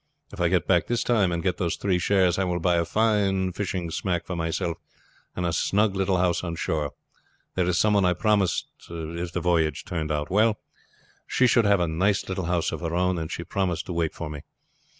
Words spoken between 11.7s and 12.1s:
a